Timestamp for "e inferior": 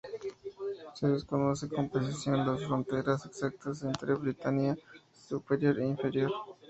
5.79-6.31